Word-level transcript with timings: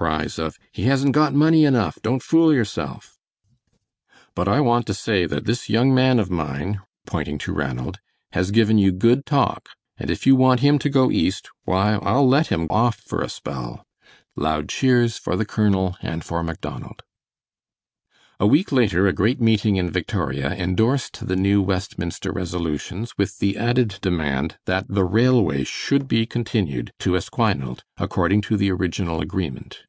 (Cries 0.00 0.38
of 0.38 0.58
"He 0.72 0.84
hasn't 0.84 1.12
got 1.12 1.34
money 1.34 1.66
enough. 1.66 1.98
Don't 2.00 2.22
fool 2.22 2.54
yourself.") 2.54 3.18
"But 4.34 4.48
I 4.48 4.58
want 4.62 4.86
to 4.86 4.94
say 4.94 5.26
that 5.26 5.44
this 5.44 5.68
young 5.68 5.94
man 5.94 6.18
of 6.18 6.30
mine," 6.30 6.80
pointing 7.06 7.36
to 7.40 7.52
Ranald, 7.52 7.98
"has 8.32 8.50
given 8.50 8.78
you 8.78 8.92
good 8.92 9.26
talk, 9.26 9.68
and 9.98 10.08
if 10.10 10.26
you 10.26 10.34
want 10.34 10.60
him 10.60 10.78
to 10.78 10.88
go 10.88 11.10
East, 11.10 11.50
why, 11.64 11.96
I'll 12.00 12.26
let 12.26 12.46
him 12.46 12.66
off 12.70 12.96
for 12.96 13.20
a 13.20 13.28
spell." 13.28 13.84
(Loud 14.36 14.70
cheers 14.70 15.18
for 15.18 15.36
the 15.36 15.44
colonel 15.44 15.98
and 16.00 16.24
for 16.24 16.42
Macdonald.) 16.42 17.02
A 18.42 18.46
week 18.46 18.72
later 18.72 19.06
a 19.06 19.12
great 19.12 19.38
meeting 19.38 19.76
in 19.76 19.90
Victoria 19.90 20.54
indorsed 20.54 21.26
the 21.28 21.36
New 21.36 21.60
Westminster 21.60 22.32
resolutions 22.32 23.18
with 23.18 23.38
the 23.38 23.58
added 23.58 23.98
demand 24.00 24.56
that 24.64 24.86
the 24.88 25.04
railway 25.04 25.62
should 25.64 26.08
be 26.08 26.24
continued 26.24 26.94
to 27.00 27.16
Esquinalt 27.18 27.80
according 27.98 28.40
to 28.42 28.56
the 28.56 28.70
original 28.72 29.20
agreement. 29.20 29.80